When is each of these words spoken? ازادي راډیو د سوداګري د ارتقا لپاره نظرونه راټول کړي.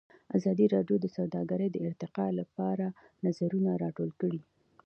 ازادي 0.37 0.65
راډیو 0.75 0.97
د 1.01 1.05
سوداګري 1.17 1.67
د 1.71 1.77
ارتقا 1.87 2.27
لپاره 2.39 2.85
نظرونه 3.25 3.71
راټول 3.83 4.09
کړي. 4.21 4.41